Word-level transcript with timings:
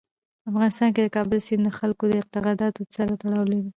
په 0.41 0.47
افغانستان 0.51 0.89
کې 0.95 1.01
د 1.03 1.07
کابل 1.15 1.39
سیند 1.47 1.63
د 1.65 1.69
خلکو 1.79 2.03
د 2.09 2.13
اعتقاداتو 2.19 2.81
سره 2.95 3.11
تړاو 3.21 3.49
لري. 3.51 3.69